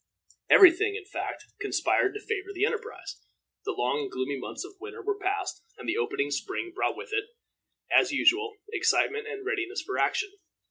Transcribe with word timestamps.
Every 0.49 0.71
thing, 0.71 0.95
in 0.95 1.05
fact, 1.05 1.45
conspired 1.59 2.15
to 2.15 2.19
favor 2.25 2.51
the 2.51 2.65
enterprise. 2.65 3.21
The 3.65 3.71
long 3.71 3.99
and 3.99 4.11
gloomy 4.11 4.35
months 4.39 4.65
of 4.65 4.73
winter 4.81 4.99
were 4.99 5.19
past, 5.19 5.61
and 5.77 5.87
the 5.87 5.97
opening 5.97 6.31
spring 6.31 6.71
brought 6.73 6.97
with 6.97 7.13
it, 7.13 7.25
as 7.95 8.11
usual, 8.11 8.57
excitement 8.73 9.27
and 9.27 9.45
readiness 9.45 9.83
for 9.85 9.99
action. 9.99 10.31